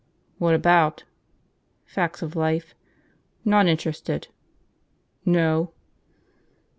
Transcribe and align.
"What 0.39 0.55
about?" 0.55 1.03
"Facts 1.85 2.23
of 2.23 2.35
life." 2.35 2.73
"Not 3.45 3.67
interested." 3.67 4.29
"No?" 5.27 5.73